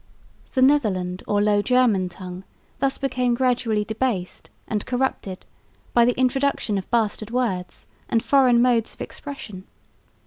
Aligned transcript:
The 0.53 0.63
Netherland 0.63 1.21
or 1.27 1.43
Low 1.43 1.61
German 1.61 2.09
tongue 2.09 2.43
thus 2.79 2.97
became 2.97 3.35
gradually 3.35 3.85
debased 3.85 4.49
and 4.67 4.83
corrupted 4.83 5.45
by 5.93 6.05
the 6.05 6.19
introduction 6.19 6.79
of 6.79 6.89
bastard 6.89 7.29
words 7.29 7.85
and 8.09 8.23
foreign 8.25 8.63
modes 8.63 8.95
of 8.95 9.01
expression. 9.01 9.65